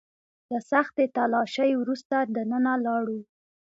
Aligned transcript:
له 0.51 0.59
سختې 0.71 1.03
تلاشۍ 1.15 1.71
وروسته 1.81 2.15
دننه 2.35 2.73
لاړو. 2.85 3.19